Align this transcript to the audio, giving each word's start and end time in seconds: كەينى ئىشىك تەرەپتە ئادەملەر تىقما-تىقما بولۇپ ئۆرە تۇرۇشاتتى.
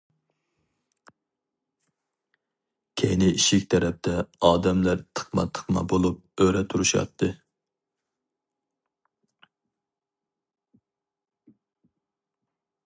كەينى 3.01 3.27
ئىشىك 3.33 3.67
تەرەپتە 3.75 4.15
ئادەملەر 4.49 5.03
تىقما-تىقما 5.19 5.83
بولۇپ 5.93 6.41
ئۆرە 6.41 6.65
تۇرۇشاتتى. 6.75 7.31